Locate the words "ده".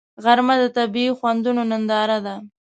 2.25-2.35